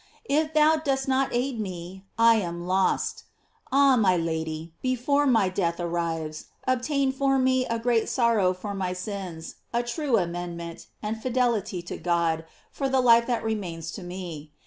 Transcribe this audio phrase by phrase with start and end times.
[0.25, 3.25] If thou dost not aid me, I am lost.
[3.71, 8.51] Ah, my Lady, be fore my death arrives, obtain for me a great sor row
[8.55, 13.91] for my sins, a true amendment, and fidelity to God for the life that remains
[13.91, 14.51] to me.